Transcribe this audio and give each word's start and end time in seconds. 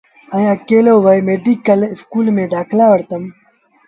ائيٚݩ 0.33 0.51
اڪيلو 0.55 0.93
ميڊل 1.27 1.79
اسڪول 1.93 2.25
وهي 2.35 2.45
دآکلآ 2.53 2.85
وٺتم۔ 2.89 3.23